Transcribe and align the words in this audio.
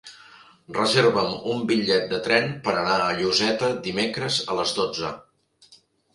Reserva'm 0.77 1.35
un 1.55 1.61
bitllet 1.71 2.07
de 2.13 2.19
tren 2.29 2.49
per 2.69 2.73
anar 2.79 2.97
a 3.05 3.13
Lloseta 3.21 3.71
dimecres 3.91 4.41
a 4.55 4.59
les 4.63 4.75
dotze. 4.81 5.15